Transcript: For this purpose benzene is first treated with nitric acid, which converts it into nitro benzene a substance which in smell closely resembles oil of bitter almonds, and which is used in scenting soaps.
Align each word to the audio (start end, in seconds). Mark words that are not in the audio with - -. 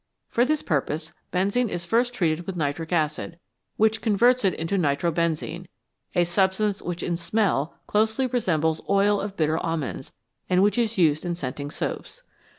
For 0.29 0.45
this 0.45 0.63
purpose 0.63 1.13
benzene 1.31 1.69
is 1.69 1.85
first 1.85 2.11
treated 2.11 2.47
with 2.47 2.55
nitric 2.55 2.91
acid, 2.91 3.37
which 3.77 4.01
converts 4.01 4.43
it 4.43 4.55
into 4.55 4.75
nitro 4.75 5.11
benzene 5.11 5.67
a 6.15 6.23
substance 6.23 6.81
which 6.81 7.03
in 7.03 7.15
smell 7.17 7.75
closely 7.85 8.25
resembles 8.25 8.81
oil 8.89 9.21
of 9.21 9.37
bitter 9.37 9.59
almonds, 9.59 10.11
and 10.49 10.63
which 10.63 10.79
is 10.79 10.97
used 10.97 11.23
in 11.23 11.35
scenting 11.35 11.69
soaps. 11.69 12.23